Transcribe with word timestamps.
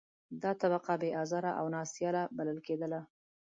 دا 0.41 0.51
طبقه 0.61 0.93
بې 1.01 1.09
آزاره 1.21 1.51
او 1.59 1.65
نا 1.73 1.81
سیاله 1.93 2.23
بلل 2.37 2.57
کېدله. 2.67 3.01